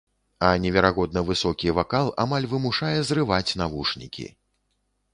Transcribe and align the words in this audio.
А 0.45 0.47
неверагодна 0.63 1.23
высокі 1.27 1.71
вакал 1.81 2.11
амаль 2.25 2.49
вымушае 2.57 2.97
зрываць 3.13 3.57
навушнікі. 3.65 4.31